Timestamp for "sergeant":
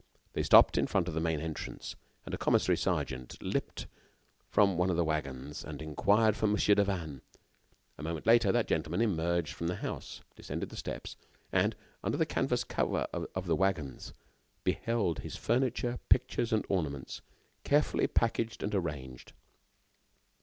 2.75-3.39